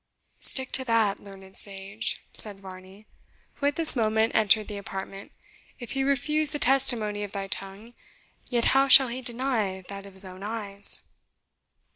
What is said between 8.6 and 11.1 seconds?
how shall he deny that of his own eyes?"